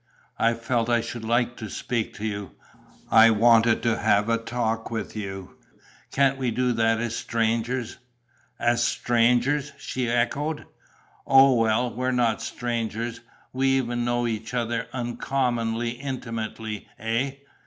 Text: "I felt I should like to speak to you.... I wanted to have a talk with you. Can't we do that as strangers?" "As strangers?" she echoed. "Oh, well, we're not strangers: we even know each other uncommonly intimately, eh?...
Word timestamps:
"I 0.39 0.55
felt 0.55 0.89
I 0.89 0.99
should 0.99 1.23
like 1.23 1.57
to 1.57 1.69
speak 1.69 2.15
to 2.15 2.25
you.... 2.25 2.53
I 3.11 3.29
wanted 3.29 3.83
to 3.83 3.99
have 3.99 4.29
a 4.29 4.39
talk 4.39 4.89
with 4.89 5.15
you. 5.15 5.57
Can't 6.11 6.39
we 6.39 6.49
do 6.49 6.71
that 6.73 6.99
as 6.99 7.15
strangers?" 7.15 7.97
"As 8.57 8.83
strangers?" 8.83 9.73
she 9.77 10.09
echoed. 10.09 10.65
"Oh, 11.27 11.53
well, 11.53 11.93
we're 11.93 12.09
not 12.09 12.41
strangers: 12.41 13.21
we 13.53 13.77
even 13.77 14.03
know 14.03 14.25
each 14.25 14.55
other 14.55 14.87
uncommonly 14.91 15.91
intimately, 15.91 16.87
eh?... 16.97 17.33